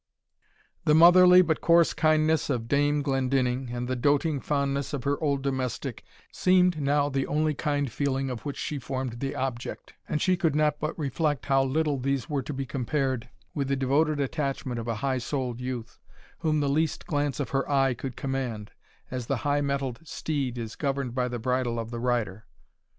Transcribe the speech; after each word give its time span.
The 0.85 0.95
motherly, 0.95 1.43
but 1.43 1.61
coarse 1.61 1.93
kindness 1.93 2.49
of 2.49 2.67
Dame 2.67 3.03
Glendinning, 3.03 3.69
and 3.69 3.87
the 3.87 3.95
doating 3.95 4.39
fondness 4.39 4.93
of 4.93 5.03
her 5.03 5.21
old 5.21 5.43
domestic, 5.43 6.03
seemed 6.31 6.81
now 6.81 7.07
the 7.07 7.27
only 7.27 7.53
kind 7.53 7.91
feeling 7.91 8.31
of 8.31 8.43
which 8.43 8.57
she 8.57 8.79
formed 8.79 9.19
the 9.19 9.35
object; 9.35 9.93
and 10.09 10.19
she 10.19 10.35
could 10.37 10.55
not 10.55 10.79
but 10.79 10.97
reflect 10.97 11.45
how 11.45 11.63
little 11.63 11.99
these 11.99 12.27
were 12.27 12.41
to 12.41 12.51
be 12.51 12.65
compared 12.65 13.29
with 13.53 13.67
the 13.67 13.75
devoted 13.75 14.19
attachment 14.19 14.79
of 14.79 14.87
a 14.87 14.95
high 15.05 15.19
souled 15.19 15.61
youth, 15.61 15.99
whom 16.39 16.61
the 16.61 16.67
least 16.67 17.05
glance 17.05 17.39
of 17.39 17.51
her 17.51 17.69
eye 17.71 17.93
could 17.93 18.15
command, 18.15 18.71
as 19.11 19.27
the 19.27 19.37
high 19.45 19.61
mettled 19.61 19.99
steed 20.03 20.57
is 20.57 20.75
governed 20.75 21.13
by 21.13 21.27
the 21.27 21.37
bridle 21.37 21.77
of 21.77 21.91
the 21.91 21.99
rider. 21.99 22.47